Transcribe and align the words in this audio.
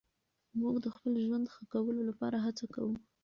موږ 0.59 0.75
د 0.83 0.87
خپل 0.95 1.13
ژوند 1.25 1.45
ښه 1.53 1.63
کولو 1.73 2.01
لپاره 2.09 2.37
هڅه 2.45 2.65
کوو. 2.73 2.95